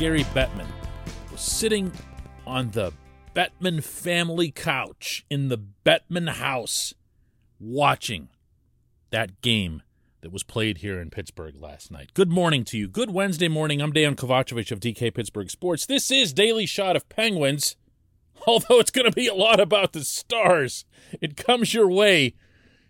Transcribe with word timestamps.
Gary 0.00 0.24
Bettman 0.24 0.66
was 1.30 1.42
sitting 1.42 1.92
on 2.46 2.70
the 2.70 2.90
Bettman 3.36 3.84
family 3.84 4.50
couch 4.50 5.26
in 5.28 5.48
the 5.48 5.58
Bettman 5.84 6.30
house 6.30 6.94
watching 7.60 8.30
that 9.10 9.42
game 9.42 9.82
that 10.22 10.32
was 10.32 10.42
played 10.42 10.78
here 10.78 10.98
in 10.98 11.10
Pittsburgh 11.10 11.54
last 11.60 11.90
night. 11.90 12.14
Good 12.14 12.30
morning 12.30 12.64
to 12.64 12.78
you. 12.78 12.88
Good 12.88 13.10
Wednesday 13.10 13.48
morning. 13.48 13.82
I'm 13.82 13.92
Dan 13.92 14.16
Kovacevic 14.16 14.72
of 14.72 14.80
DK 14.80 15.12
Pittsburgh 15.12 15.50
Sports. 15.50 15.84
This 15.84 16.10
is 16.10 16.32
Daily 16.32 16.64
Shot 16.64 16.96
of 16.96 17.06
Penguins, 17.10 17.76
although 18.46 18.80
it's 18.80 18.90
going 18.90 19.04
to 19.04 19.14
be 19.14 19.26
a 19.26 19.34
lot 19.34 19.60
about 19.60 19.92
the 19.92 20.02
Stars. 20.02 20.86
It 21.20 21.36
comes 21.36 21.74
your 21.74 21.90
way 21.90 22.36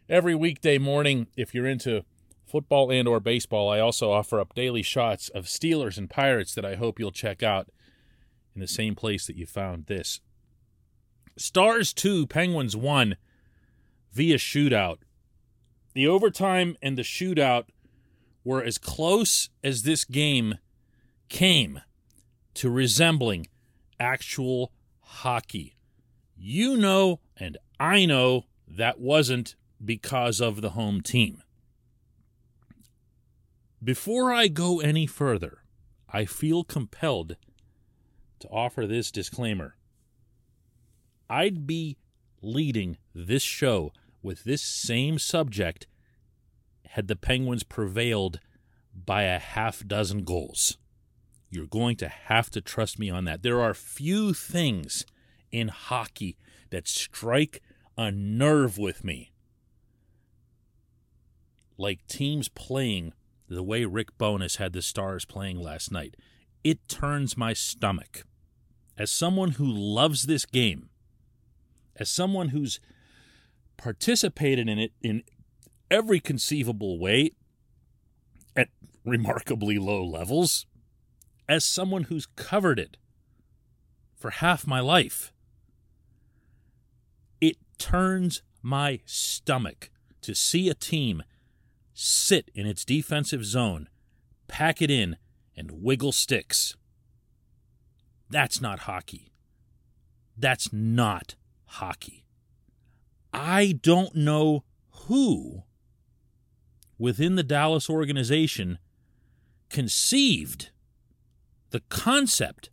every 0.08 0.36
weekday 0.36 0.78
morning 0.78 1.26
if 1.36 1.56
you're 1.56 1.66
into 1.66 2.04
football 2.50 2.90
and 2.90 3.06
or 3.06 3.20
baseball. 3.20 3.70
I 3.70 3.78
also 3.78 4.10
offer 4.10 4.40
up 4.40 4.54
daily 4.54 4.82
shots 4.82 5.28
of 5.28 5.44
Steelers 5.44 5.96
and 5.96 6.10
Pirates 6.10 6.54
that 6.54 6.64
I 6.64 6.74
hope 6.74 6.98
you'll 6.98 7.12
check 7.12 7.42
out 7.42 7.68
in 8.54 8.60
the 8.60 8.66
same 8.66 8.96
place 8.96 9.26
that 9.26 9.36
you 9.36 9.46
found 9.46 9.86
this. 9.86 10.20
Stars 11.36 11.92
2, 11.92 12.26
Penguins 12.26 12.76
1 12.76 13.16
via 14.12 14.36
shootout. 14.36 14.98
The 15.94 16.08
overtime 16.08 16.76
and 16.82 16.98
the 16.98 17.02
shootout 17.02 17.66
were 18.44 18.62
as 18.62 18.78
close 18.78 19.48
as 19.62 19.82
this 19.82 20.04
game 20.04 20.58
came 21.28 21.80
to 22.54 22.68
resembling 22.68 23.46
actual 24.00 24.72
hockey. 25.00 25.76
You 26.36 26.76
know, 26.76 27.20
and 27.36 27.58
I 27.78 28.06
know 28.06 28.46
that 28.66 28.98
wasn't 28.98 29.54
because 29.82 30.40
of 30.40 30.60
the 30.62 30.70
home 30.70 31.00
team. 31.00 31.42
Before 33.82 34.32
I 34.32 34.48
go 34.48 34.80
any 34.80 35.06
further, 35.06 35.62
I 36.08 36.26
feel 36.26 36.64
compelled 36.64 37.36
to 38.40 38.48
offer 38.48 38.86
this 38.86 39.10
disclaimer. 39.10 39.76
I'd 41.28 41.66
be 41.66 41.96
leading 42.42 42.98
this 43.14 43.42
show 43.42 43.92
with 44.22 44.44
this 44.44 44.62
same 44.62 45.18
subject 45.18 45.86
had 46.88 47.08
the 47.08 47.16
Penguins 47.16 47.62
prevailed 47.62 48.40
by 48.94 49.22
a 49.22 49.38
half 49.38 49.86
dozen 49.86 50.24
goals. 50.24 50.76
You're 51.48 51.66
going 51.66 51.96
to 51.96 52.08
have 52.08 52.50
to 52.50 52.60
trust 52.60 52.98
me 52.98 53.08
on 53.08 53.24
that. 53.24 53.42
There 53.42 53.60
are 53.60 53.74
few 53.74 54.34
things 54.34 55.06
in 55.50 55.68
hockey 55.68 56.36
that 56.70 56.86
strike 56.86 57.62
a 57.96 58.10
nerve 58.10 58.76
with 58.76 59.04
me 59.04 59.32
like 61.80 62.06
teams 62.06 62.48
playing 62.48 63.14
the 63.54 63.62
way 63.62 63.84
Rick 63.84 64.16
Bowness 64.16 64.56
had 64.56 64.72
the 64.72 64.80
Stars 64.80 65.24
playing 65.24 65.60
last 65.60 65.90
night. 65.90 66.16
It 66.62 66.88
turns 66.88 67.36
my 67.36 67.52
stomach. 67.52 68.24
As 68.96 69.10
someone 69.10 69.52
who 69.52 69.66
loves 69.66 70.24
this 70.24 70.46
game, 70.46 70.88
as 71.96 72.08
someone 72.08 72.50
who's 72.50 72.80
participated 73.76 74.68
in 74.68 74.78
it 74.78 74.92
in 75.02 75.24
every 75.90 76.20
conceivable 76.20 76.98
way 76.98 77.30
at 78.54 78.68
remarkably 79.04 79.78
low 79.78 80.04
levels, 80.04 80.66
as 81.48 81.64
someone 81.64 82.04
who's 82.04 82.26
covered 82.26 82.78
it 82.78 82.96
for 84.14 84.30
half 84.30 84.66
my 84.66 84.80
life, 84.80 85.32
it 87.40 87.56
turns 87.78 88.42
my 88.62 89.00
stomach 89.06 89.90
to 90.20 90.34
see 90.34 90.68
a 90.68 90.74
team 90.74 91.22
sit 92.00 92.50
in 92.54 92.66
its 92.66 92.84
defensive 92.84 93.44
zone, 93.44 93.88
pack 94.48 94.80
it 94.80 94.90
in, 94.90 95.16
and 95.56 95.82
wiggle 95.82 96.12
sticks. 96.12 96.74
That's 98.30 98.60
not 98.60 98.80
hockey. 98.80 99.32
That's 100.36 100.72
not 100.72 101.34
hockey. 101.66 102.24
I 103.32 103.78
don't 103.82 104.14
know 104.14 104.64
who 105.06 105.64
within 106.98 107.34
the 107.34 107.42
Dallas 107.42 107.90
organization 107.90 108.78
conceived 109.68 110.70
the 111.70 111.82
concept 111.88 112.70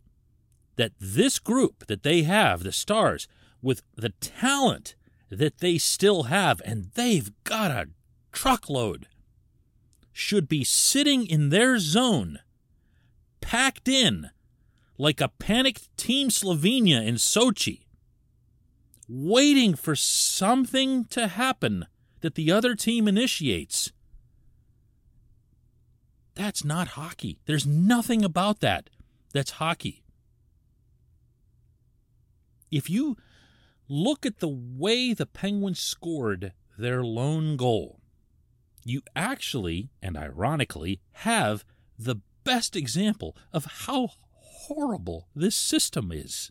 that 0.76 0.92
this 0.98 1.38
group 1.38 1.86
that 1.86 2.02
they 2.02 2.22
have, 2.22 2.62
the 2.62 2.72
Stars, 2.72 3.28
with 3.60 3.82
the 3.94 4.10
talent 4.20 4.94
that 5.30 5.58
they 5.58 5.76
still 5.76 6.24
have, 6.24 6.62
and 6.64 6.90
they've 6.94 7.30
got 7.44 7.70
a 7.70 7.88
truckload, 8.32 9.06
should 10.18 10.48
be 10.48 10.64
sitting 10.64 11.24
in 11.24 11.50
their 11.50 11.78
zone, 11.78 12.40
packed 13.40 13.86
in 13.86 14.30
like 14.98 15.20
a 15.20 15.28
panicked 15.28 15.96
Team 15.96 16.28
Slovenia 16.28 17.06
in 17.06 17.14
Sochi, 17.14 17.84
waiting 19.08 19.76
for 19.76 19.94
something 19.94 21.04
to 21.04 21.28
happen 21.28 21.86
that 22.20 22.34
the 22.34 22.50
other 22.50 22.74
team 22.74 23.06
initiates. 23.06 23.92
That's 26.34 26.64
not 26.64 26.88
hockey. 26.88 27.38
There's 27.46 27.66
nothing 27.66 28.24
about 28.24 28.58
that 28.58 28.90
that's 29.32 29.52
hockey. 29.52 30.02
If 32.72 32.90
you 32.90 33.16
look 33.88 34.26
at 34.26 34.40
the 34.40 34.48
way 34.48 35.14
the 35.14 35.26
Penguins 35.26 35.78
scored 35.78 36.54
their 36.76 37.04
lone 37.04 37.56
goal, 37.56 37.97
you 38.88 39.02
actually, 39.14 39.90
and 40.02 40.16
ironically, 40.16 41.00
have 41.12 41.64
the 41.98 42.16
best 42.44 42.76
example 42.76 43.36
of 43.52 43.64
how 43.86 44.10
horrible 44.32 45.28
this 45.34 45.56
system 45.56 46.10
is 46.12 46.50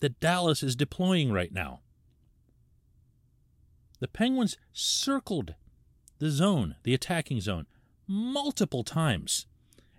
that 0.00 0.20
Dallas 0.20 0.62
is 0.62 0.76
deploying 0.76 1.32
right 1.32 1.52
now. 1.52 1.80
The 4.00 4.08
Penguins 4.08 4.56
circled 4.72 5.54
the 6.18 6.30
zone, 6.30 6.76
the 6.82 6.94
attacking 6.94 7.40
zone, 7.40 7.66
multiple 8.06 8.84
times, 8.84 9.46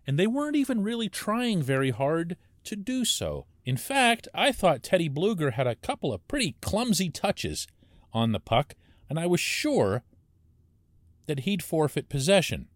and 0.05 0.19
they 0.19 0.27
weren't 0.27 0.55
even 0.55 0.83
really 0.83 1.09
trying 1.09 1.61
very 1.61 1.91
hard 1.91 2.37
to 2.65 2.75
do 2.75 3.05
so. 3.05 3.45
In 3.63 3.77
fact, 3.77 4.27
I 4.33 4.51
thought 4.51 4.83
Teddy 4.83 5.09
Blueger 5.09 5.53
had 5.53 5.67
a 5.67 5.75
couple 5.75 6.13
of 6.13 6.27
pretty 6.27 6.55
clumsy 6.61 7.09
touches 7.09 7.67
on 8.13 8.31
the 8.31 8.39
puck, 8.39 8.75
and 9.09 9.19
I 9.19 9.25
was 9.25 9.39
sure 9.39 10.03
that 11.27 11.41
he'd 11.41 11.63
forfeit 11.63 12.09
possession. 12.09 12.67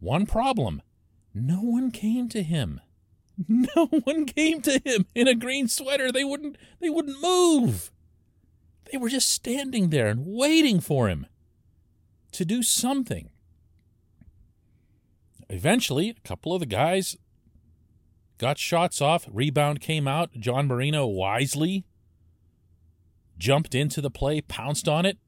One 0.00 0.26
problem 0.26 0.82
no 1.34 1.60
one 1.60 1.90
came 1.90 2.28
to 2.30 2.42
him. 2.42 2.80
No 3.48 3.86
one 3.86 4.26
came 4.26 4.60
to 4.60 4.78
him 4.84 5.06
in 5.14 5.26
a 5.26 5.34
green 5.34 5.66
sweater. 5.66 6.12
They 6.12 6.22
wouldn't 6.22 6.56
they 6.80 6.90
wouldn't 6.90 7.20
move. 7.22 7.90
They 8.90 8.98
were 8.98 9.08
just 9.08 9.30
standing 9.30 9.88
there 9.88 10.08
and 10.08 10.26
waiting 10.26 10.80
for 10.80 11.08
him 11.08 11.26
to 12.32 12.44
do 12.44 12.62
something. 12.62 13.30
Eventually, 15.48 16.10
a 16.10 16.28
couple 16.28 16.52
of 16.52 16.60
the 16.60 16.66
guys 16.66 17.16
got 18.38 18.58
shots 18.58 19.00
off. 19.00 19.26
Rebound 19.32 19.80
came 19.80 20.06
out. 20.06 20.32
John 20.38 20.66
Marino 20.66 21.06
wisely 21.06 21.84
jumped 23.38 23.74
into 23.74 24.00
the 24.00 24.10
play, 24.10 24.40
pounced 24.40 24.88
on 24.88 25.04
it, 25.06 25.18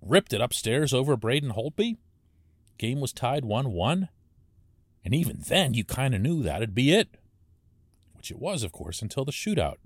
ripped 0.00 0.32
it 0.32 0.40
upstairs 0.40 0.92
over 0.92 1.16
Braden 1.16 1.52
Holtby. 1.52 1.96
Game 2.78 3.00
was 3.00 3.12
tied 3.12 3.44
1 3.44 3.72
1. 3.72 4.08
And 5.04 5.14
even 5.14 5.42
then, 5.46 5.74
you 5.74 5.84
kind 5.84 6.14
of 6.14 6.20
knew 6.20 6.42
that'd 6.42 6.74
be 6.74 6.92
it, 6.92 7.08
which 8.14 8.30
it 8.30 8.38
was, 8.38 8.62
of 8.62 8.72
course, 8.72 9.00
until 9.00 9.24
the 9.24 9.32
shootout. 9.32 9.76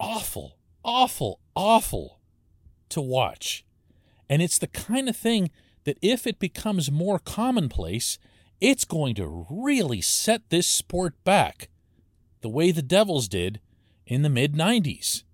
Awful, 0.00 0.56
awful, 0.82 1.40
awful 1.54 2.20
to 2.90 3.00
watch. 3.00 3.64
And 4.28 4.42
it's 4.42 4.58
the 4.58 4.66
kind 4.66 5.08
of 5.08 5.16
thing 5.16 5.50
that 5.84 5.98
if 6.02 6.26
it 6.26 6.38
becomes 6.38 6.90
more 6.90 7.18
commonplace, 7.18 8.18
it's 8.60 8.84
going 8.84 9.14
to 9.16 9.46
really 9.50 10.00
set 10.00 10.48
this 10.48 10.66
sport 10.66 11.14
back 11.24 11.68
the 12.40 12.48
way 12.48 12.70
the 12.70 12.82
Devils 12.82 13.28
did 13.28 13.60
in 14.06 14.22
the 14.22 14.28
mid 14.28 14.54
90s. 14.54 15.24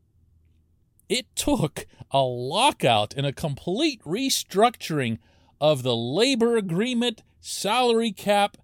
It 1.08 1.26
took 1.34 1.86
a 2.10 2.20
lockout 2.20 3.14
and 3.16 3.26
a 3.26 3.32
complete 3.32 4.02
restructuring 4.04 5.18
of 5.60 5.82
the 5.82 5.96
labor 5.96 6.56
agreement, 6.56 7.22
salary 7.40 8.12
cap, 8.12 8.56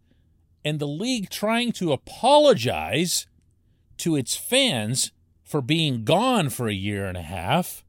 and 0.65 0.79
the 0.79 0.87
league 0.87 1.31
trying 1.31 1.73
to 1.73 1.93
apologize 1.93 3.27
to 3.99 4.17
its 4.17 4.37
fans 4.37 5.13
for 5.45 5.61
being 5.61 6.05
gone 6.05 6.51
for 6.51 6.69
a 6.69 6.75
year 6.75 7.07
and 7.07 7.17
a 7.17 7.23
half 7.23 7.85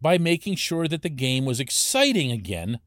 by 0.00 0.18
making 0.18 0.56
sure 0.56 0.88
that 0.88 1.02
the 1.02 1.08
game 1.08 1.44
was 1.44 1.60
exciting 1.60 2.30
again 2.30 2.80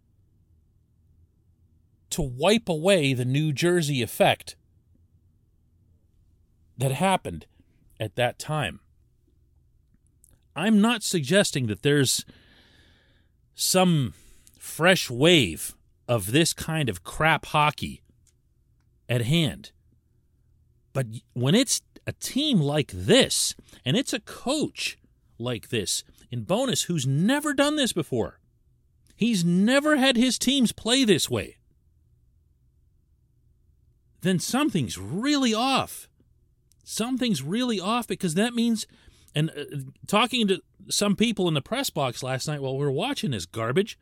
to 2.10 2.22
wipe 2.22 2.70
away 2.70 3.14
the 3.14 3.26
New 3.26 3.52
Jersey 3.52 4.02
effect 4.02 4.56
that 6.78 6.92
happened 6.92 7.46
at 8.00 8.16
that 8.16 8.38
time. 8.38 8.80
I'm 10.56 10.80
not 10.80 11.04
suggesting 11.04 11.68
that 11.68 11.82
there's 11.84 12.26
some 13.56 14.14
fresh 14.58 15.10
wave 15.10 15.76
of 16.08 16.32
this 16.32 16.54
kind 16.54 16.90
of 16.90 17.04
crap 17.04 17.48
hockey 17.48 18.02
at 19.10 19.22
hand. 19.22 19.72
But 20.94 21.08
when 21.34 21.56
it's 21.56 21.82
a 22.08 22.14
team 22.14 22.60
like 22.60 22.92
this, 22.92 23.56
and 23.84 23.98
it's 23.98 24.14
a 24.14 24.20
coach 24.20 24.98
like 25.38 25.70
this, 25.70 26.04
in 26.32 26.44
Bowness, 26.44 26.84
who's 26.84 27.06
never 27.06 27.54
done 27.54 27.76
this 27.76 27.94
before, 27.94 28.40
he's 29.16 29.44
never 29.44 29.98
had 29.98 30.16
his 30.16 30.38
teams 30.38 30.72
play 30.72 31.04
this 31.04 31.30
way, 31.30 31.58
then 34.22 34.40
something's 34.40 34.98
really 34.98 35.54
off. 35.54 36.08
Something's 36.84 37.42
really 37.42 37.80
off 37.80 38.08
because 38.08 38.36
that 38.36 38.54
means, 38.54 38.88
and 39.36 39.50
uh, 39.52 39.64
talking 40.08 40.48
to 40.48 40.62
some 40.90 41.16
people 41.16 41.48
in 41.48 41.54
the 41.54 41.62
press 41.62 41.90
box 41.90 42.24
last 42.24 42.48
night 42.48 42.62
while 42.62 42.78
we 42.78 42.86
were 42.86 42.92
watching 42.92 43.32
this 43.32 43.46
garbage, 43.46 44.00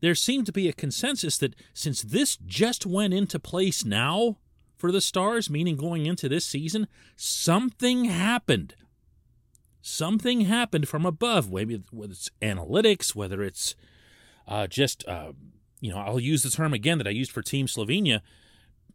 there 0.00 0.14
seemed 0.14 0.46
to 0.46 0.52
be 0.52 0.68
a 0.68 0.72
consensus 0.72 1.38
that 1.38 1.54
since 1.72 2.02
this 2.02 2.36
just 2.36 2.84
went 2.84 3.14
into 3.14 3.38
place 3.38 3.84
now 3.84 4.36
for 4.76 4.92
the 4.92 5.00
Stars, 5.00 5.48
meaning 5.48 5.76
going 5.76 6.06
into 6.06 6.28
this 6.28 6.44
season, 6.44 6.86
something 7.16 8.04
happened. 8.04 8.74
Something 9.80 10.42
happened 10.42 10.88
from 10.88 11.06
above, 11.06 11.52
maybe 11.52 11.82
whether 11.90 12.12
it's 12.12 12.30
analytics, 12.42 13.14
whether 13.14 13.42
it's 13.42 13.74
uh, 14.46 14.66
just, 14.66 15.06
uh, 15.08 15.32
you 15.80 15.90
know, 15.90 15.98
I'll 15.98 16.20
use 16.20 16.42
the 16.42 16.50
term 16.50 16.72
again 16.72 16.98
that 16.98 17.06
I 17.06 17.10
used 17.10 17.32
for 17.32 17.42
Team 17.42 17.66
Slovenia, 17.66 18.20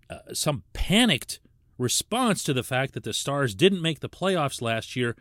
uh, 0.10 0.34
some 0.34 0.64
panicked 0.74 1.40
response 1.84 2.44
to 2.44 2.54
the 2.54 2.64
fact 2.64 2.94
that 2.94 3.04
the 3.04 3.14
Stars 3.14 3.54
didn't 3.54 3.82
make 3.82 4.00
the 4.00 4.10
playoffs 4.10 4.62
last 4.62 4.96
year 4.96 5.16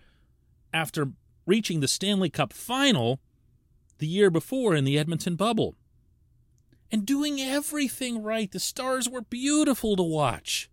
after 0.73 1.13
reaching 1.45 1.81
the 1.81 1.89
Stanley 1.89 2.31
Cup 2.31 2.53
final 2.53 3.21
the 3.99 4.07
year 4.07 4.31
before 4.31 4.75
in 4.75 4.85
the 4.85 4.99
Edmonton 4.99 5.37
bubble. 5.37 5.75
And 6.91 7.05
doing 7.07 7.41
everything 7.41 8.23
right. 8.23 8.51
The 8.51 8.61
Stars 8.61 9.09
were 9.09 9.23
beautiful 9.23 9.97
to 9.97 10.03
watch. 10.03 10.71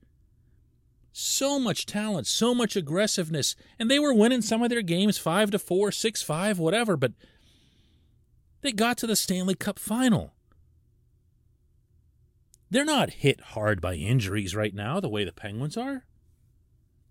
So 1.12 1.60
much 1.60 1.86
talent, 1.86 2.28
so 2.28 2.54
much 2.54 2.76
aggressiveness, 2.76 3.56
and 3.78 3.90
they 3.90 4.00
were 4.00 4.14
winning 4.14 4.42
some 4.42 4.62
of 4.62 4.70
their 4.70 4.82
games 4.82 5.18
5 5.18 5.52
to 5.52 5.60
4, 5.60 5.92
6 5.92 6.22
5, 6.22 6.60
whatever, 6.60 6.96
but 6.96 7.14
they 8.62 8.72
got 8.72 8.98
to 9.00 9.08
the 9.08 9.16
Stanley 9.16 9.56
Cup 9.56 9.80
final. 9.80 10.34
They're 12.70 12.86
not 12.86 13.12
hit 13.12 13.42
hard 13.42 13.82
by 13.82 13.96
injuries 13.96 14.56
right 14.56 14.74
now 14.74 15.00
the 15.00 15.10
way 15.10 15.24
the 15.24 15.32
Penguins 15.32 15.78
are. 15.78 16.06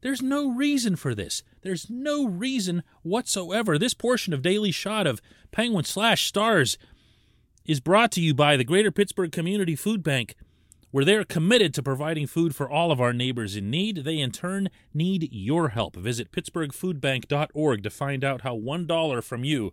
There's 0.01 0.23
no 0.23 0.51
reason 0.51 0.95
for 0.95 1.15
this. 1.15 1.43
There's 1.63 1.91
no 1.91 2.27
reason 2.27 2.85
whatsoever. 3.03 3.79
This 3.79 3.95
portion 3.95 4.33
of 4.33 4.43
Daily 4.43 4.71
Shot 4.71 5.07
of 5.07 5.21
Penguin 5.51 5.85
slash 5.85 6.27
Stars 6.27 6.79
is 7.65 7.81
brought 7.81 8.13
to 8.13 8.21
you 8.21 8.33
by 8.33 8.57
the 8.57 8.65
Greater 8.65 8.93
Pittsburgh 8.93 9.33
Community 9.33 9.75
Food 9.75 10.05
Bank, 10.05 10.37
where 10.93 11.05
they're 11.05 11.25
committed 11.25 11.75
to 11.75 11.83
providing 11.83 12.29
food 12.29 12.55
for 12.55 12.71
all 12.71 12.93
of 12.93 13.01
our 13.01 13.13
neighbors 13.13 13.57
in 13.57 13.71
need. 13.71 14.05
They, 14.05 14.21
in 14.21 14.31
turn, 14.31 14.71
need 14.95 15.29
your 15.33 15.71
help. 15.71 15.97
Visit 15.97 16.31
pittsburghfoodbank.org 16.31 17.83
to 17.83 17.91
find 17.91 18.25
out 18.25 18.43
how 18.43 18.57
$1 18.57 19.25
from 19.25 19.45
you 19.45 19.73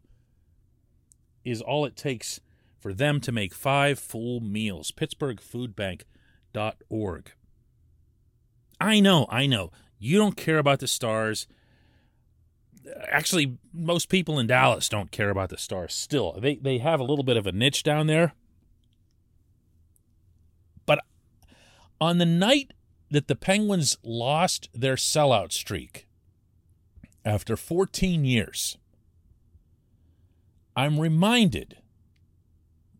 is 1.43 1.61
all 1.61 1.85
it 1.85 1.95
takes 1.95 2.41
for 2.85 2.93
them 2.93 3.19
to 3.19 3.31
make 3.31 3.51
five 3.51 3.97
full 3.97 4.41
meals. 4.41 4.91
pittsburghfoodbank.org. 4.91 7.31
I 8.79 8.99
know, 8.99 9.25
I 9.27 9.47
know. 9.47 9.71
You 9.97 10.19
don't 10.19 10.37
care 10.37 10.59
about 10.59 10.81
the 10.81 10.87
stars. 10.87 11.47
Actually, 13.07 13.57
most 13.73 14.07
people 14.07 14.37
in 14.37 14.45
Dallas 14.45 14.87
don't 14.87 15.09
care 15.09 15.31
about 15.31 15.49
the 15.49 15.57
stars 15.57 15.95
still. 15.95 16.37
They 16.39 16.57
they 16.57 16.77
have 16.77 16.99
a 16.99 17.03
little 17.03 17.23
bit 17.23 17.37
of 17.37 17.47
a 17.47 17.51
niche 17.51 17.81
down 17.81 18.05
there. 18.05 18.35
But 20.85 20.99
on 21.99 22.19
the 22.19 22.25
night 22.27 22.71
that 23.09 23.27
the 23.27 23.35
Penguins 23.35 23.97
lost 24.03 24.69
their 24.75 24.95
sellout 24.95 25.53
streak 25.53 26.05
after 27.25 27.57
14 27.57 28.25
years, 28.25 28.77
I'm 30.75 30.99
reminded 30.99 31.77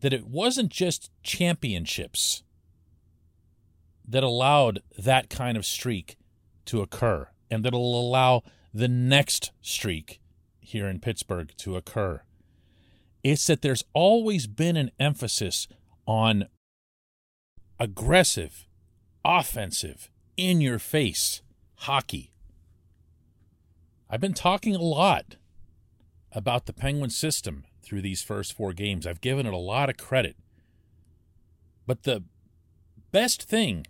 that 0.06 0.12
it 0.12 0.28
wasn't 0.28 0.70
just 0.70 1.10
championships 1.24 2.44
that 4.06 4.22
allowed 4.22 4.80
that 4.96 5.28
kind 5.28 5.56
of 5.56 5.66
streak 5.66 6.16
to 6.64 6.80
occur 6.80 7.26
and 7.50 7.64
that'll 7.64 8.00
allow 8.00 8.44
the 8.72 8.86
next 8.86 9.50
streak 9.60 10.20
here 10.60 10.86
in 10.86 11.00
Pittsburgh 11.00 11.52
to 11.56 11.74
occur. 11.74 12.22
It's 13.24 13.48
that 13.48 13.62
there's 13.62 13.82
always 13.94 14.46
been 14.46 14.76
an 14.76 14.92
emphasis 15.00 15.66
on 16.06 16.46
aggressive, 17.80 18.68
offensive, 19.24 20.08
in 20.36 20.60
your 20.60 20.78
face 20.78 21.42
hockey. 21.78 22.32
I've 24.08 24.20
been 24.20 24.34
talking 24.34 24.76
a 24.76 24.80
lot 24.80 25.34
about 26.30 26.66
the 26.66 26.72
Penguin 26.72 27.10
system 27.10 27.64
through 27.86 28.02
these 28.02 28.22
first 28.22 28.52
four 28.52 28.72
games. 28.72 29.06
I've 29.06 29.20
given 29.20 29.46
it 29.46 29.54
a 29.54 29.58
lot 29.58 29.88
of 29.88 29.96
credit. 29.96 30.36
But 31.86 32.02
the 32.02 32.24
best 33.12 33.44
thing, 33.44 33.86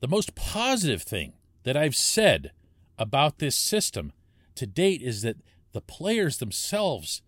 the 0.00 0.08
most 0.08 0.34
positive 0.34 1.02
thing 1.02 1.34
that 1.62 1.76
I've 1.76 1.94
said 1.94 2.50
about 2.98 3.38
this 3.38 3.54
system 3.54 4.12
to 4.56 4.66
date 4.66 5.00
is 5.00 5.22
that 5.22 5.36
the 5.72 5.80
players 5.80 6.38
themselves 6.38 7.22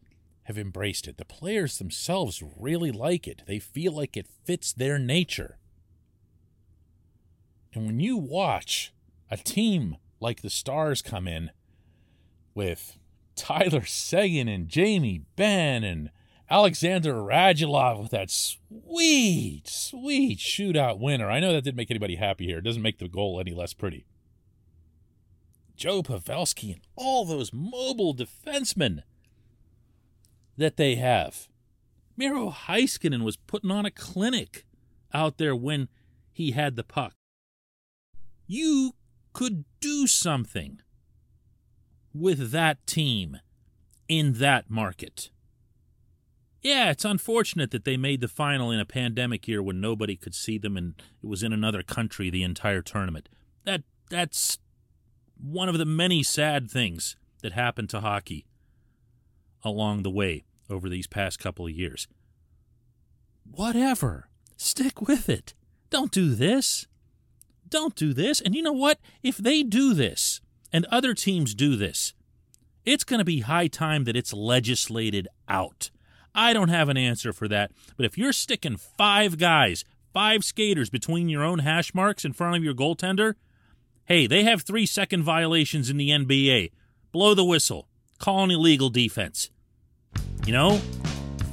have 0.45 0.59
embraced 0.59 1.09
it. 1.09 1.19
The 1.19 1.25
players 1.25 1.79
themselves 1.79 2.43
really 2.57 2.91
like 2.91 3.27
it. 3.27 3.43
They 3.47 3.59
feel 3.59 3.93
like 3.93 4.17
it 4.17 4.29
fits 4.45 4.73
their 4.73 4.99
nature. 4.99 5.59
And 7.73 7.87
when 7.87 8.01
you 8.01 8.17
watch 8.17 8.93
a 9.31 9.37
team 9.37 9.97
like 10.21 10.43
the 10.43 10.51
Stars 10.51 11.03
come 11.03 11.29
in 11.29 11.51
with 12.55 12.97
Tyler 13.37 13.85
Seguin 13.85 14.49
and 14.49 14.69
Jamie 14.69 15.23
Benn 15.37 15.85
and 15.85 16.11
Alexander 16.49 17.15
Radulov 17.15 18.03
with 18.03 18.11
that 18.13 18.31
sweet, 18.31 19.63
sweet 19.67 20.39
shootout 20.39 20.99
winner. 20.99 21.31
I 21.31 21.41
know 21.41 21.53
that 21.53 21.63
didn't 21.63 21.77
make 21.77 21.91
anybody 21.91 22.17
happy 22.17 22.47
here. 22.47 22.59
It 22.59 22.65
doesn't 22.65 22.83
make 22.83 22.99
the 22.99 23.09
goal 23.09 23.41
any 23.41 23.53
less 23.53 23.75
pretty. 23.75 24.07
Joe 25.77 26.03
Pavelski 26.03 26.73
and 26.73 26.81
all 26.97 27.25
those 27.25 27.53
mobile 27.53 28.15
defensemen 28.15 29.03
that 30.57 30.77
they 30.77 30.95
have. 30.95 31.49
Miro 32.17 32.51
Heiskanen 32.51 33.23
was 33.23 33.37
putting 33.37 33.71
on 33.71 33.85
a 33.85 33.91
clinic 33.91 34.65
out 35.13 35.37
there 35.37 35.55
when 35.55 35.89
he 36.33 36.53
had 36.53 36.77
the 36.77 36.85
puck. 36.85 37.13
You 38.47 38.95
could 39.33 39.65
do 39.81 40.07
something 40.07 40.81
with 42.21 42.51
that 42.51 42.85
team 42.87 43.39
in 44.09 44.35
that 44.35 44.71
market. 44.71 45.31
Yeah, 46.63 46.91
it's 46.91 47.05
unfortunate 47.05 47.71
that 47.71 47.85
they 47.85 47.97
made 47.97 48.21
the 48.21 48.29
final 48.29 48.71
in 48.71 48.81
a 48.81 48.85
pandemic 48.85 49.47
year 49.47 49.63
when 49.63 49.81
nobody 49.81 50.17
could 50.17 50.35
see 50.35 50.59
them 50.59 50.77
and 50.77 50.95
it 51.23 51.27
was 51.27 51.43
in 51.43 51.53
another 51.53 51.83
country 51.83 52.29
the 52.29 52.43
entire 52.43 52.83
tournament. 52.83 53.29
That 53.65 53.83
that's 54.11 54.59
one 55.41 55.69
of 55.69 55.79
the 55.79 55.85
many 55.85 56.23
sad 56.23 56.71
things 56.71 57.17
that 57.43 57.53
happened 57.53 57.91
to 57.91 58.01
hockey 58.01 58.47
along 59.63 60.03
the 60.03 60.11
way 60.11 60.45
over 60.69 60.89
these 60.89 61.07
past 61.07 61.39
couple 61.39 61.67
of 61.67 61.73
years. 61.73 62.09
Whatever. 63.49 64.29
Stick 64.57 65.01
with 65.03 65.29
it. 65.29 65.55
Don't 65.91 66.11
do 66.11 66.35
this. 66.35 66.87
Don't 67.69 67.95
do 67.95 68.13
this. 68.13 68.41
And 68.41 68.55
you 68.55 68.63
know 68.63 68.73
what? 68.73 68.99
If 69.23 69.37
they 69.37 69.63
do 69.63 69.95
this 69.95 70.41
and 70.77 70.85
other 70.91 71.15
teams 71.15 71.55
do 71.55 71.75
this, 71.75 72.13
it's 72.85 73.03
going 73.03 73.19
to 73.19 73.25
be 73.25 73.41
high 73.41 73.67
time 73.67 74.05
that 74.05 74.15
it's 74.15 74.35
legislated 74.35 75.27
out. 75.49 75.91
I 76.35 76.53
don't 76.53 76.69
have 76.69 76.91
an 76.91 76.99
answer 76.99 77.33
for 77.33 77.49
that. 77.49 77.73
But 77.97 78.05
if 78.05 78.19
you're 78.19 78.31
sticking 78.31 78.77
five 78.77 79.39
guys, 79.39 79.87
five 80.13 80.45
skaters 80.45 80.91
between 80.91 81.31
your 81.31 81.43
own 81.43 81.61
hash 81.61 81.95
marks 81.95 82.27
in 82.27 82.35
front 82.35 82.57
of 82.57 82.63
your 82.63 82.75
goaltender, 82.75 83.37
hey, 84.05 84.27
they 84.27 84.45
have 84.45 84.61
three 84.61 84.85
second 84.85 85.23
violations 85.23 85.89
in 85.89 85.97
the 85.97 86.11
NBA. 86.11 86.73
Blow 87.11 87.33
the 87.33 87.43
whistle. 87.43 87.89
Call 88.19 88.45
an 88.45 88.51
illegal 88.51 88.91
defense. 88.91 89.49
You 90.45 90.53
know, 90.53 90.77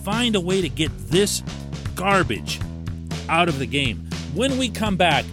find 0.03 0.35
a 0.35 0.41
way 0.41 0.59
to 0.59 0.67
get 0.67 0.91
this 1.07 1.43
garbage 1.95 2.59
out 3.29 3.47
of 3.47 3.57
the 3.57 3.67
game. 3.67 4.05
When 4.33 4.57
we 4.57 4.67
come 4.67 4.97
back, 4.97 5.23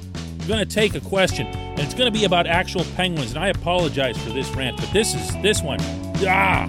going 0.50 0.66
to 0.66 0.74
take 0.74 0.94
a 0.96 1.00
question, 1.00 1.46
and 1.46 1.78
it's 1.78 1.94
going 1.94 2.12
to 2.12 2.18
be 2.18 2.24
about 2.24 2.46
actual 2.46 2.84
penguins. 2.96 3.30
And 3.30 3.38
I 3.38 3.48
apologize 3.48 4.18
for 4.18 4.30
this 4.30 4.50
rant, 4.50 4.76
but 4.76 4.92
this 4.92 5.14
is 5.14 5.30
this 5.42 5.62
one. 5.62 5.78
Ah! 6.26 6.68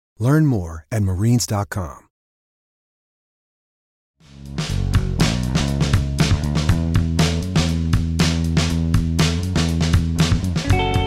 Learn 0.21 0.45
more 0.45 0.85
at 0.91 1.01
marines.com. 1.01 2.07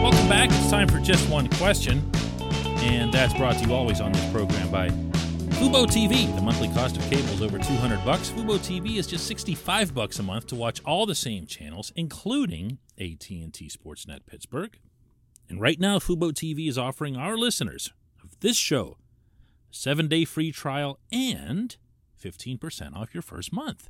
Welcome 0.03 0.27
back. 0.27 0.49
It's 0.51 0.69
time 0.69 0.89
for 0.89 0.99
just 0.99 1.29
one 1.29 1.47
question, 1.51 2.11
and 2.81 3.13
that's 3.13 3.33
brought 3.35 3.57
to 3.59 3.65
you 3.65 3.73
always 3.73 4.01
on 4.01 4.11
this 4.11 4.31
program 4.33 4.69
by 4.69 4.89
Fubo 4.89 5.85
TV. 5.85 6.35
The 6.35 6.41
monthly 6.41 6.67
cost 6.73 6.97
of 6.97 7.03
cable 7.03 7.29
is 7.35 7.41
over 7.41 7.57
200 7.57 8.03
bucks. 8.03 8.29
Fubo 8.31 8.57
TV 8.57 8.97
is 8.97 9.07
just 9.07 9.27
65 9.27 9.93
bucks 9.93 10.19
a 10.19 10.23
month 10.23 10.47
to 10.47 10.55
watch 10.55 10.81
all 10.83 11.05
the 11.05 11.15
same 11.15 11.45
channels, 11.45 11.93
including 11.95 12.79
AT&T 12.99 13.69
Sportsnet 13.69 14.25
Pittsburgh. 14.27 14.77
And 15.47 15.61
right 15.61 15.79
now, 15.79 15.99
Fubo 15.99 16.33
TV 16.33 16.67
is 16.67 16.77
offering 16.77 17.15
our 17.15 17.37
listeners 17.37 17.93
of 18.21 18.37
this 18.41 18.57
show 18.57 18.97
a 19.75 19.77
seven-day 19.77 20.25
free 20.25 20.51
trial 20.51 20.99
and 21.11 21.77
15% 22.23 22.95
off 22.95 23.13
your 23.13 23.21
first 23.21 23.53
month. 23.53 23.89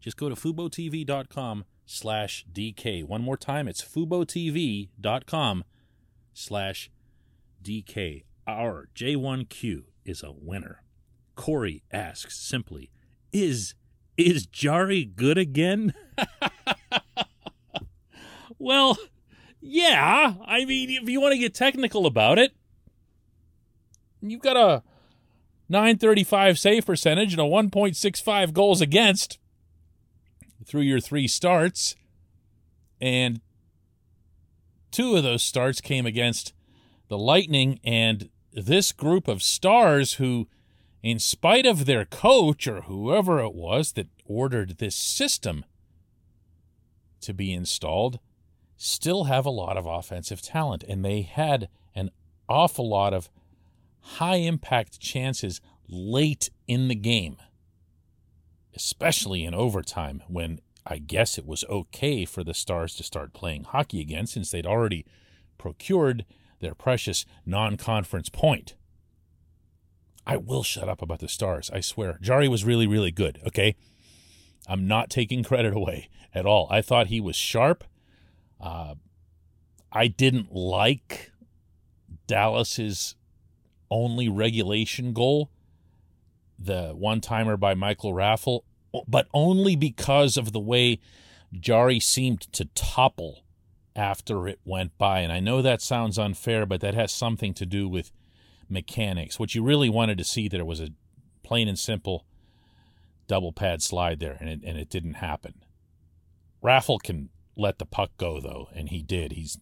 Just 0.00 0.16
go 0.16 0.28
to 0.28 0.34
FuboTV.com 0.34 1.64
slash 1.86 2.44
DK. 2.52 3.04
One 3.04 3.22
more 3.22 3.36
time, 3.36 3.68
it's 3.68 3.82
FuboTV.com 3.82 5.64
slash 6.32 6.90
DK. 7.62 8.24
Our 8.46 8.88
J1Q 8.94 9.84
is 10.04 10.22
a 10.22 10.32
winner. 10.32 10.82
Corey 11.36 11.82
asks 11.92 12.38
simply, 12.38 12.90
is 13.32 13.74
is 14.16 14.46
Jarry 14.46 15.04
good 15.04 15.38
again? 15.38 15.94
well, 18.58 18.98
yeah. 19.60 20.34
I 20.44 20.64
mean, 20.66 20.90
if 20.90 21.08
you 21.08 21.20
want 21.20 21.32
to 21.32 21.38
get 21.38 21.54
technical 21.54 22.04
about 22.04 22.38
it, 22.38 22.52
you've 24.20 24.42
got 24.42 24.56
a 24.56 24.82
935 25.72 26.58
save 26.58 26.86
percentage 26.86 27.32
and 27.32 27.40
a 27.40 27.44
1.65 27.44 28.52
goals 28.52 28.82
against 28.82 29.38
through 30.66 30.82
your 30.82 31.00
three 31.00 31.26
starts. 31.26 31.96
And 33.00 33.40
two 34.90 35.16
of 35.16 35.22
those 35.22 35.42
starts 35.42 35.80
came 35.80 36.04
against 36.04 36.52
the 37.08 37.16
Lightning 37.18 37.80
and 37.82 38.28
this 38.52 38.92
group 38.92 39.26
of 39.26 39.42
stars 39.42 40.14
who, 40.14 40.46
in 41.02 41.18
spite 41.18 41.64
of 41.64 41.86
their 41.86 42.04
coach 42.04 42.68
or 42.68 42.82
whoever 42.82 43.40
it 43.40 43.54
was 43.54 43.92
that 43.92 44.08
ordered 44.26 44.76
this 44.76 44.94
system 44.94 45.64
to 47.22 47.32
be 47.32 47.52
installed, 47.52 48.20
still 48.76 49.24
have 49.24 49.46
a 49.46 49.50
lot 49.50 49.78
of 49.78 49.86
offensive 49.86 50.42
talent. 50.42 50.84
And 50.86 51.02
they 51.02 51.22
had 51.22 51.68
an 51.94 52.10
awful 52.46 52.88
lot 52.88 53.14
of 53.14 53.30
high 54.02 54.36
impact 54.36 55.00
chances 55.00 55.60
late 55.88 56.50
in 56.66 56.88
the 56.88 56.94
game, 56.94 57.36
especially 58.74 59.44
in 59.44 59.54
overtime 59.54 60.22
when 60.28 60.60
I 60.86 60.98
guess 60.98 61.38
it 61.38 61.46
was 61.46 61.64
okay 61.68 62.24
for 62.24 62.42
the 62.42 62.54
Stars 62.54 62.94
to 62.96 63.02
start 63.02 63.32
playing 63.32 63.64
hockey 63.64 64.00
again 64.00 64.26
since 64.26 64.50
they'd 64.50 64.66
already 64.66 65.06
procured 65.58 66.24
their 66.60 66.74
precious 66.74 67.24
non 67.46 67.76
conference 67.76 68.28
point. 68.28 68.74
I 70.26 70.36
will 70.36 70.62
shut 70.62 70.88
up 70.88 71.02
about 71.02 71.20
the 71.20 71.28
Stars, 71.28 71.70
I 71.72 71.80
swear. 71.80 72.18
Jarry 72.20 72.48
was 72.48 72.64
really, 72.64 72.86
really 72.86 73.10
good, 73.10 73.40
okay? 73.46 73.76
I'm 74.66 74.86
not 74.86 75.10
taking 75.10 75.42
credit 75.44 75.74
away 75.74 76.08
at 76.34 76.46
all. 76.46 76.66
I 76.70 76.82
thought 76.82 77.08
he 77.08 77.20
was 77.20 77.36
sharp. 77.36 77.84
Uh, 78.60 78.94
I 79.90 80.06
didn't 80.08 80.52
like 80.54 81.32
Dallas's 82.26 83.16
only 83.92 84.28
regulation 84.28 85.12
goal, 85.12 85.50
the 86.58 86.92
one 86.96 87.20
timer 87.20 87.56
by 87.56 87.74
Michael 87.74 88.14
Raffl, 88.14 88.62
but 89.06 89.28
only 89.34 89.76
because 89.76 90.36
of 90.36 90.52
the 90.52 90.60
way 90.60 90.98
Jarry 91.52 92.00
seemed 92.00 92.40
to 92.52 92.64
topple 92.74 93.44
after 93.94 94.48
it 94.48 94.60
went 94.64 94.96
by. 94.96 95.20
And 95.20 95.30
I 95.30 95.40
know 95.40 95.60
that 95.60 95.82
sounds 95.82 96.18
unfair, 96.18 96.64
but 96.64 96.80
that 96.80 96.94
has 96.94 97.12
something 97.12 97.52
to 97.54 97.66
do 97.66 97.86
with 97.86 98.10
mechanics. 98.68 99.38
What 99.38 99.54
you 99.54 99.62
really 99.62 99.90
wanted 99.90 100.16
to 100.18 100.24
see 100.24 100.48
there 100.48 100.64
was 100.64 100.80
a 100.80 100.88
plain 101.42 101.68
and 101.68 101.78
simple 101.78 102.24
double 103.28 103.52
pad 103.52 103.82
slide 103.82 104.20
there, 104.20 104.38
and 104.40 104.48
it, 104.48 104.60
and 104.64 104.78
it 104.78 104.88
didn't 104.88 105.14
happen. 105.14 105.64
Raffl 106.62 107.02
can 107.02 107.28
let 107.56 107.78
the 107.78 107.86
puck 107.86 108.10
go 108.16 108.40
though, 108.40 108.68
and 108.74 108.88
he 108.88 109.02
did. 109.02 109.32
He's 109.32 109.58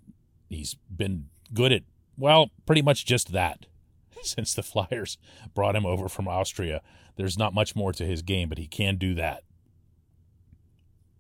he's 0.49 0.77
been 0.95 1.27
good 1.53 1.73
at 1.73 1.83
well, 2.17 2.51
pretty 2.67 2.83
much 2.83 3.05
just 3.05 3.33
that 3.33 3.67
since 4.23 4.55
the 4.55 4.63
Flyers 4.63 5.19
brought 5.55 5.77
him 5.77 5.87
over 5.87 6.09
from 6.09 6.29
Austria. 6.29 6.83
There's 7.17 7.39
not 7.39 7.55
much 7.55 7.77
more 7.77 7.93
to 7.93 8.07
his 8.07 8.23
game, 8.23 8.49
but 8.49 8.59
he 8.59 8.67
can 8.67 8.97
do 8.97 9.15
that. 9.15 9.43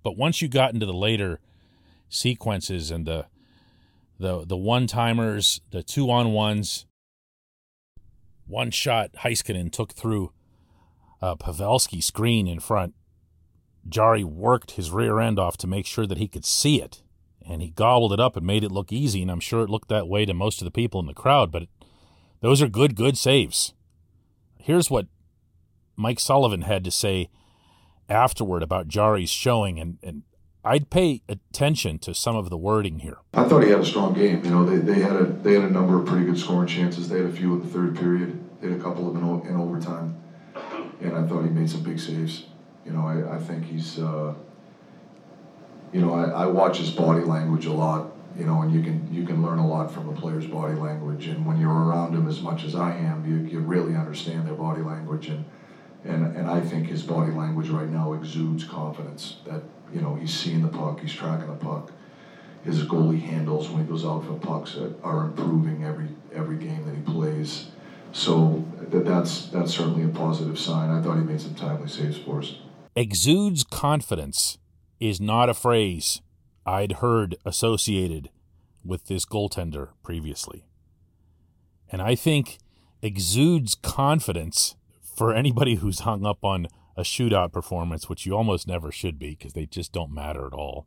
But 0.02 0.16
once 0.16 0.40
you 0.40 0.48
got 0.48 0.72
into 0.72 0.86
the 0.86 0.94
later 0.94 1.40
sequences 2.08 2.90
and 2.90 3.06
the 3.06 3.26
the 4.18 4.44
the 4.44 4.56
one 4.56 4.86
timers, 4.86 5.60
the 5.70 5.82
two 5.82 6.10
on 6.10 6.32
ones, 6.32 6.86
one 8.46 8.70
shot 8.70 9.12
Heiskanen 9.12 9.70
took 9.70 9.92
through 9.92 10.32
a 11.20 11.36
Pavelski 11.36 12.02
screen 12.02 12.46
in 12.46 12.60
front. 12.60 12.94
Jarry 13.88 14.24
worked 14.24 14.72
his 14.72 14.90
rear 14.90 15.20
end 15.20 15.38
off 15.38 15.56
to 15.58 15.66
make 15.66 15.86
sure 15.86 16.06
that 16.06 16.18
he 16.18 16.28
could 16.28 16.44
see 16.44 16.80
it, 16.80 17.02
and 17.46 17.62
he 17.62 17.70
gobbled 17.70 18.12
it 18.12 18.20
up 18.20 18.36
and 18.36 18.46
made 18.46 18.64
it 18.64 18.72
look 18.72 18.92
easy. 18.92 19.22
And 19.22 19.30
I'm 19.30 19.40
sure 19.40 19.62
it 19.62 19.70
looked 19.70 19.88
that 19.88 20.08
way 20.08 20.24
to 20.26 20.34
most 20.34 20.60
of 20.60 20.64
the 20.64 20.70
people 20.70 21.00
in 21.00 21.06
the 21.06 21.14
crowd, 21.14 21.50
but 21.50 21.64
those 22.40 22.62
are 22.62 22.68
good, 22.68 22.94
good 22.96 23.16
saves. 23.16 23.74
Here's 24.58 24.90
what 24.90 25.06
Mike 25.96 26.20
Sullivan 26.20 26.62
had 26.62 26.84
to 26.84 26.90
say 26.90 27.28
afterward 28.08 28.62
about 28.62 28.88
Jarry's 28.88 29.30
showing, 29.30 29.78
and, 29.78 29.98
and 30.02 30.22
I'd 30.64 30.90
pay 30.90 31.22
attention 31.28 31.98
to 32.00 32.14
some 32.14 32.36
of 32.36 32.50
the 32.50 32.56
wording 32.56 33.00
here. 33.00 33.18
I 33.34 33.44
thought 33.44 33.62
he 33.62 33.70
had 33.70 33.80
a 33.80 33.84
strong 33.84 34.14
game. 34.14 34.44
You 34.44 34.50
know, 34.50 34.64
they, 34.64 34.76
they 34.76 35.00
had 35.00 35.16
a 35.16 35.24
they 35.24 35.54
had 35.54 35.64
a 35.64 35.70
number 35.70 35.98
of 35.98 36.06
pretty 36.06 36.26
good 36.26 36.38
scoring 36.38 36.68
chances. 36.68 37.08
They 37.08 37.18
had 37.18 37.26
a 37.26 37.32
few 37.32 37.54
in 37.54 37.60
the 37.62 37.68
third 37.68 37.96
period. 37.96 38.38
They 38.60 38.68
had 38.70 38.78
a 38.78 38.82
couple 38.82 39.08
of 39.08 39.14
them 39.14 39.24
in, 39.24 39.46
in 39.48 39.56
overtime, 39.56 40.20
and 41.00 41.16
I 41.16 41.26
thought 41.26 41.42
he 41.44 41.50
made 41.50 41.70
some 41.70 41.82
big 41.82 41.98
saves. 41.98 42.44
You 42.84 42.92
know, 42.92 43.06
I, 43.06 43.36
I 43.36 43.38
think 43.38 43.64
he's. 43.64 43.98
Uh, 43.98 44.34
you 45.92 46.00
know, 46.00 46.14
I, 46.14 46.44
I 46.44 46.46
watch 46.46 46.78
his 46.78 46.90
body 46.90 47.22
language 47.22 47.66
a 47.66 47.72
lot. 47.72 48.12
You 48.38 48.46
know, 48.46 48.62
and 48.62 48.72
you 48.72 48.82
can 48.82 49.12
you 49.12 49.26
can 49.26 49.42
learn 49.42 49.58
a 49.58 49.66
lot 49.66 49.90
from 49.90 50.08
a 50.08 50.12
player's 50.12 50.46
body 50.46 50.74
language. 50.74 51.26
And 51.26 51.44
when 51.44 51.60
you're 51.60 51.70
around 51.70 52.14
him 52.14 52.28
as 52.28 52.40
much 52.40 52.64
as 52.64 52.74
I 52.74 52.94
am, 52.94 53.28
you, 53.28 53.38
you 53.50 53.58
really 53.60 53.96
understand 53.96 54.46
their 54.46 54.54
body 54.54 54.82
language. 54.82 55.28
And 55.28 55.44
and 56.04 56.36
and 56.36 56.48
I 56.48 56.60
think 56.60 56.86
his 56.86 57.02
body 57.02 57.32
language 57.32 57.68
right 57.68 57.88
now 57.88 58.12
exudes 58.12 58.64
confidence 58.64 59.36
that 59.46 59.62
you 59.92 60.00
know, 60.00 60.14
he's 60.14 60.32
seeing 60.32 60.62
the 60.62 60.68
puck, 60.68 61.00
he's 61.00 61.12
tracking 61.12 61.48
the 61.48 61.54
puck. 61.54 61.92
His 62.64 62.82
goalie 62.84 63.20
handles 63.20 63.70
when 63.70 63.84
he 63.84 63.88
goes 63.88 64.04
out 64.04 64.24
for 64.24 64.34
pucks 64.34 64.76
are 65.02 65.24
improving 65.24 65.84
every 65.84 66.08
every 66.32 66.56
game 66.56 66.84
that 66.84 66.94
he 66.94 67.00
plays. 67.00 67.68
So 68.12 68.64
that 68.90 69.06
that's 69.06 69.46
that's 69.46 69.74
certainly 69.74 70.04
a 70.04 70.08
positive 70.08 70.58
sign. 70.58 70.90
I 70.90 71.00
thought 71.02 71.16
he 71.16 71.22
made 71.22 71.40
some 71.40 71.54
timely 71.54 71.88
saves 71.88 72.18
for 72.18 72.40
us. 72.40 72.56
Exudes 72.94 73.64
confidence 73.64 74.58
is 74.98 75.20
not 75.20 75.48
a 75.48 75.54
phrase 75.54 76.20
I'd 76.70 76.92
heard 76.92 77.36
associated 77.44 78.30
with 78.84 79.06
this 79.06 79.24
goaltender 79.24 79.88
previously. 80.04 80.64
And 81.90 82.00
I 82.00 82.14
think 82.14 82.58
exudes 83.02 83.74
confidence 83.74 84.76
for 85.02 85.34
anybody 85.34 85.76
who's 85.76 86.00
hung 86.00 86.24
up 86.24 86.44
on 86.44 86.68
a 86.96 87.02
shootout 87.02 87.52
performance, 87.52 88.08
which 88.08 88.24
you 88.24 88.36
almost 88.36 88.68
never 88.68 88.92
should 88.92 89.18
be 89.18 89.30
because 89.30 89.52
they 89.52 89.66
just 89.66 89.92
don't 89.92 90.14
matter 90.14 90.46
at 90.46 90.52
all. 90.52 90.86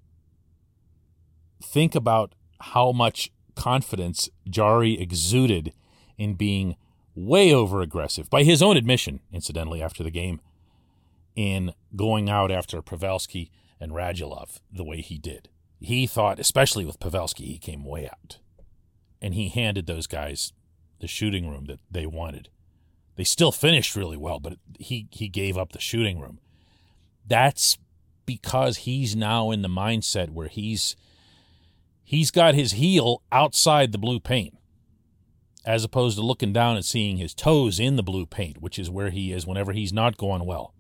Think 1.61 1.95
about 1.95 2.33
how 2.61 2.93
much 2.93 3.31
confidence 3.55 4.29
Jarry 4.49 4.97
exuded 4.97 5.73
in 6.17 6.35
being 6.35 6.77
way 7.13 7.53
over 7.53 7.81
aggressive, 7.81 8.29
by 8.29 8.43
his 8.43 8.62
own 8.62 8.77
admission, 8.77 9.19
incidentally, 9.34 9.81
after 9.81 10.01
the 10.01 10.12
game, 10.12 10.39
in 11.36 11.73
going 11.95 12.29
out 12.29 12.51
after 12.51 12.81
Pavelski 12.81 13.49
and 13.81 13.91
Radulov 13.91 14.62
the 14.71 14.84
way 14.84 15.01
he 15.01 15.17
did. 15.17 15.49
He 15.84 16.08
thought, 16.08 16.39
especially 16.39 16.86
with 16.86 17.02
Pavelski, 17.02 17.46
he 17.46 17.58
came 17.58 17.84
way 17.84 18.08
out. 18.08 18.39
And 19.22 19.34
he 19.34 19.50
handed 19.50 19.86
those 19.86 20.08
guys 20.08 20.54
the 21.02 21.08
shooting 21.08 21.50
room 21.50 21.65
that 21.65 21.82
they 21.91 22.06
wanted. 22.06 22.48
They 23.17 23.26
still 23.26 23.52
finished 23.52 23.93
really 23.93 24.15
well, 24.15 24.39
but 24.39 24.54
he 24.80 25.08
he 25.12 25.28
gave 25.28 25.58
up 25.58 25.74
the 25.74 25.82
shooting 25.82 26.19
room. 26.19 26.39
That's 27.28 27.78
because 28.26 28.78
he's 28.78 29.13
now 29.13 29.52
in 29.52 29.62
the 29.62 29.67
mindset 29.67 30.30
where 30.30 30.48
he's 30.48 30.96
he's 32.02 32.32
got 32.32 32.56
his 32.56 32.72
heel 32.72 33.22
outside 33.32 33.91
the 33.91 33.98
blue 33.98 34.22
paint 34.22 34.58
as 35.65 35.84
opposed 35.84 36.17
to 36.17 36.24
looking 36.24 36.54
down 36.54 36.78
and 36.78 36.86
seeing 36.86 37.17
his 37.17 37.34
toes 37.34 37.80
in 37.80 37.98
the 37.98 38.04
blue 38.04 38.26
paint, 38.26 38.62
which 38.62 38.80
is 38.80 38.89
where 38.89 39.10
he 39.10 39.34
is 39.34 39.46
whenever 39.46 39.74
he's 39.74 39.93
not 39.93 40.15
going 40.17 40.46
well. 40.46 40.74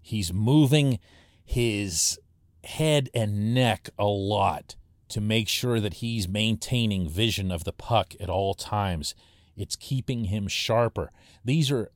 He's 0.00 0.32
moving 0.32 1.00
his 1.44 2.18
head 2.64 3.08
and 3.14 3.54
neck 3.54 3.90
a 3.98 4.06
lot 4.06 4.76
to 5.08 5.20
make 5.20 5.48
sure 5.48 5.80
that 5.80 5.94
he's 5.94 6.28
maintaining 6.28 7.08
vision 7.08 7.50
of 7.50 7.64
the 7.64 7.72
puck 7.72 8.14
at 8.20 8.28
all 8.28 8.54
times 8.54 9.14
it's 9.58 9.76
keeping 9.76 10.24
him 10.24 10.46
sharper. 10.46 11.10
These 11.44 11.70
are 11.70 11.90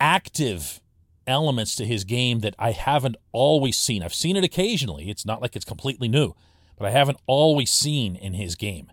active 0.00 0.80
elements 1.26 1.76
to 1.76 1.86
his 1.86 2.02
game 2.02 2.40
that 2.40 2.56
I 2.58 2.72
haven't 2.72 3.16
always 3.30 3.78
seen. 3.78 4.02
I've 4.02 4.12
seen 4.12 4.36
it 4.36 4.44
occasionally. 4.44 5.08
It's 5.08 5.24
not 5.24 5.40
like 5.40 5.54
it's 5.54 5.64
completely 5.64 6.08
new, 6.08 6.34
but 6.76 6.88
I 6.88 6.90
haven't 6.90 7.18
always 7.26 7.70
seen 7.70 8.16
in 8.16 8.34
his 8.34 8.56
game. 8.56 8.90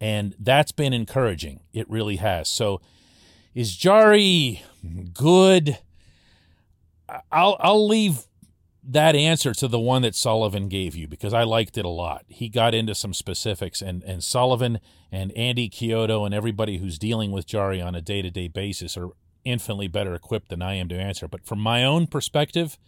And 0.00 0.34
that's 0.38 0.72
been 0.72 0.94
encouraging. 0.94 1.60
It 1.72 1.88
really 1.90 2.16
has. 2.16 2.48
So 2.48 2.80
is 3.54 3.76
Jarry 3.76 4.62
good? 5.12 5.78
I'll 7.30 7.56
I'll 7.60 7.86
leave 7.86 8.27
that 8.90 9.14
answer 9.14 9.52
to 9.52 9.68
the 9.68 9.78
one 9.78 10.00
that 10.00 10.14
Sullivan 10.14 10.68
gave 10.68 10.96
you 10.96 11.06
because 11.06 11.34
I 11.34 11.42
liked 11.42 11.76
it 11.76 11.84
a 11.84 11.90
lot. 11.90 12.24
He 12.26 12.48
got 12.48 12.74
into 12.74 12.94
some 12.94 13.12
specifics, 13.12 13.82
and, 13.82 14.02
and 14.02 14.24
Sullivan 14.24 14.80
and 15.12 15.30
Andy 15.32 15.68
Chiodo 15.68 16.24
and 16.24 16.34
everybody 16.34 16.78
who's 16.78 16.98
dealing 16.98 17.30
with 17.30 17.46
Jarry 17.46 17.82
on 17.82 17.94
a 17.94 18.00
day 18.00 18.22
to 18.22 18.30
day 18.30 18.48
basis 18.48 18.96
are 18.96 19.10
infinitely 19.44 19.88
better 19.88 20.14
equipped 20.14 20.48
than 20.48 20.62
I 20.62 20.74
am 20.74 20.88
to 20.88 20.98
answer. 20.98 21.28
But 21.28 21.44
from 21.44 21.60
my 21.60 21.84
own 21.84 22.06
perspective, 22.06 22.78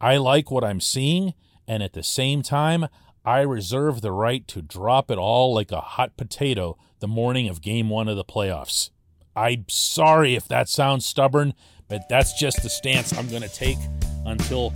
I 0.00 0.16
like 0.16 0.52
what 0.52 0.62
I'm 0.62 0.80
seeing, 0.80 1.34
and 1.66 1.82
at 1.82 1.92
the 1.92 2.04
same 2.04 2.42
time, 2.42 2.86
I 3.24 3.40
reserve 3.40 4.02
the 4.02 4.12
right 4.12 4.46
to 4.46 4.62
drop 4.62 5.10
it 5.10 5.18
all 5.18 5.52
like 5.52 5.72
a 5.72 5.80
hot 5.80 6.16
potato 6.16 6.78
the 7.00 7.08
morning 7.08 7.48
of 7.48 7.60
game 7.60 7.90
one 7.90 8.06
of 8.06 8.16
the 8.16 8.24
playoffs. 8.24 8.90
I'm 9.34 9.64
sorry 9.68 10.36
if 10.36 10.46
that 10.46 10.68
sounds 10.68 11.04
stubborn, 11.04 11.52
but 11.88 12.08
that's 12.08 12.38
just 12.38 12.62
the 12.62 12.68
stance 12.68 13.12
I'm 13.12 13.28
going 13.28 13.42
to 13.42 13.48
take 13.48 13.78
until 14.24 14.72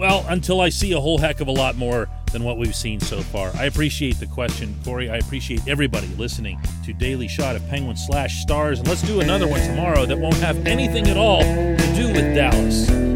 well, 0.00 0.24
until 0.30 0.62
I 0.62 0.70
see 0.70 0.92
a 0.92 1.00
whole 1.00 1.18
heck 1.18 1.42
of 1.42 1.48
a 1.48 1.52
lot 1.52 1.76
more 1.76 2.08
than 2.32 2.42
what 2.42 2.56
we've 2.56 2.74
seen 2.74 3.00
so 3.00 3.20
far. 3.20 3.52
I 3.54 3.66
appreciate 3.66 4.18
the 4.18 4.26
question, 4.26 4.74
Corey. 4.82 5.10
I 5.10 5.18
appreciate 5.18 5.68
everybody 5.68 6.06
listening 6.16 6.58
to 6.86 6.94
Daily 6.94 7.28
Shot 7.28 7.54
of 7.54 7.68
Penguin 7.68 7.98
slash 7.98 8.40
Stars. 8.40 8.78
And 8.78 8.88
let's 8.88 9.02
do 9.02 9.20
another 9.20 9.46
one 9.46 9.60
tomorrow 9.60 10.06
that 10.06 10.18
won't 10.18 10.36
have 10.36 10.66
anything 10.66 11.06
at 11.08 11.18
all 11.18 11.42
to 11.42 11.92
do 11.94 12.06
with 12.08 12.34
Dallas. 12.34 13.09